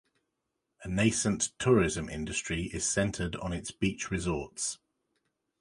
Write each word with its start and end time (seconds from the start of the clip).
A 0.83 0.87
nascent 0.87 1.51
tourism 1.59 2.09
industry 2.09 2.71
is 2.73 2.89
centered 2.89 3.35
on 3.35 3.53
its 3.53 3.69
beach 3.69 4.09
resorts. 4.09 4.79